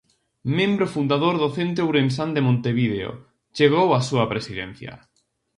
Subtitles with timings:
[0.57, 3.11] Membro fundador do Centro Ourensán de Montevideo,
[3.55, 4.93] chegou á súa presidencia.